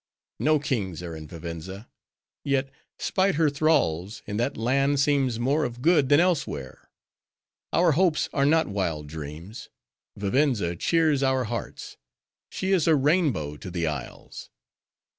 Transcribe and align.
No 0.39 0.57
kings 0.57 1.03
are 1.03 1.15
in 1.15 1.27
Vivenza; 1.27 1.87
yet, 2.43 2.71
spite 2.97 3.35
her 3.35 3.51
thralls, 3.51 4.23
in 4.25 4.37
that 4.37 4.57
land 4.57 4.99
seems 4.99 5.37
more 5.37 5.63
of 5.63 5.79
good 5.83 6.09
than 6.09 6.19
elsewhere. 6.19 6.89
Our 7.71 7.91
hopes 7.91 8.27
are 8.33 8.43
not 8.47 8.65
wild 8.67 9.05
dreams: 9.05 9.69
Vivenza 10.17 10.75
cheers 10.75 11.21
our 11.21 11.43
hearts. 11.43 11.97
She 12.49 12.71
is 12.71 12.87
a 12.87 12.95
rainbow 12.95 13.57
to 13.57 13.69
the 13.69 13.85
isles!" 13.85 14.49